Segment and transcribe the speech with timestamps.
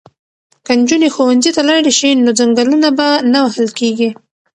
[0.65, 4.09] که نجونې ښوونځي ته لاړې شي نو ځنګلونه به نه وهل کیږي.